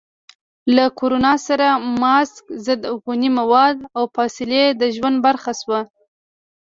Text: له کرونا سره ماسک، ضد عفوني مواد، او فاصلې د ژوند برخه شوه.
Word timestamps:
له 0.75 0.85
کرونا 0.99 1.33
سره 1.47 1.67
ماسک، 2.01 2.43
ضد 2.65 2.81
عفوني 2.93 3.29
مواد، 3.39 3.77
او 3.97 4.03
فاصلې 4.15 4.63
د 4.79 4.81
ژوند 4.95 5.17
برخه 5.25 5.51
شوه. 5.61 5.79